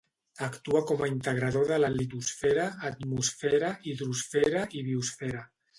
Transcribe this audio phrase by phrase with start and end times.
[0.45, 5.51] Actua com a integrador de la litosfera, atmosfera, hidrosfera i biosfera.